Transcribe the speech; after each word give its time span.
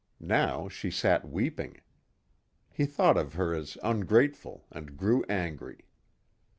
Now 0.19 0.67
she 0.67 0.89
sat 0.89 1.29
weeping. 1.29 1.79
He 2.71 2.87
thought 2.87 3.17
of 3.17 3.35
her 3.35 3.53
as 3.53 3.77
ungrateful 3.83 4.65
and 4.71 4.97
grew 4.97 5.23
angry. 5.29 5.85